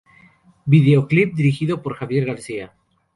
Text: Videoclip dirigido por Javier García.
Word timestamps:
Videoclip 0.65 1.35
dirigido 1.35 1.83
por 1.83 1.93
Javier 1.93 2.25
García. 2.25 2.73